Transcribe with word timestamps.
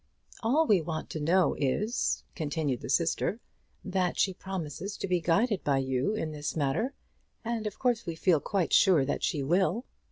"All 0.41 0.65
we 0.65 0.81
want 0.81 1.11
to 1.11 1.19
know 1.19 1.53
is," 1.59 2.23
continued 2.33 2.81
the 2.81 2.89
sister, 2.89 3.39
"that 3.85 4.17
she 4.17 4.33
promises 4.33 4.97
to 4.97 5.07
be 5.07 5.21
guided 5.21 5.63
by 5.63 5.77
you 5.77 6.15
in 6.15 6.31
this 6.31 6.55
matter; 6.55 6.95
and 7.45 7.67
of 7.67 7.77
course 7.77 8.07
we 8.07 8.15
feel 8.15 8.39
quite 8.39 8.73
sure 8.73 9.05
that 9.05 9.21
she 9.23 9.43
will." 9.43 9.85